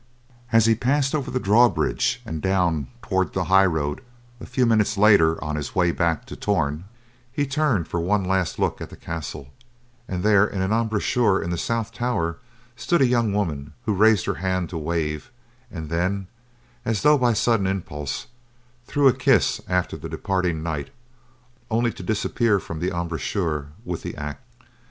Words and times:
As 0.51 0.65
he 0.65 0.73
passed 0.73 1.13
over 1.13 1.29
the 1.29 1.39
drawbridge 1.39 2.21
and 2.25 2.41
down 2.41 2.87
toward 3.03 3.33
the 3.33 3.43
highroad 3.43 4.01
a 4.39 4.47
few 4.47 4.65
minutes 4.65 4.97
later 4.97 5.37
on 5.43 5.55
his 5.55 5.75
way 5.75 5.91
back 5.91 6.25
to 6.25 6.35
Torn, 6.35 6.85
he 7.31 7.45
turned 7.45 7.87
for 7.87 7.99
one 7.99 8.23
last 8.23 8.57
look 8.57 8.81
at 8.81 8.89
the 8.89 8.95
castle 8.97 9.49
and 10.07 10.23
there, 10.23 10.47
in 10.47 10.59
an 10.63 10.71
embrasure 10.71 11.39
in 11.39 11.51
the 11.51 11.55
south 11.59 11.91
tower, 11.93 12.39
stood 12.75 12.99
a 12.99 13.05
young 13.05 13.31
woman 13.31 13.73
who 13.85 13.93
raised 13.93 14.25
her 14.25 14.33
hand 14.41 14.71
to 14.71 14.77
wave, 14.79 15.29
and 15.69 15.89
then, 15.91 16.25
as 16.83 17.03
though 17.03 17.19
by 17.19 17.33
sudden 17.33 17.67
impulse, 17.67 18.25
threw 18.87 19.07
a 19.07 19.13
kiss 19.13 19.61
after 19.69 19.97
the 19.97 20.09
departing 20.09 20.63
knight, 20.63 20.89
only 21.69 21.93
to 21.93 22.01
disappear 22.01 22.59
from 22.59 22.79
the 22.79 22.89
embrasure 22.89 23.67
with 23.85 24.01
the 24.01 24.17
act. 24.17 24.41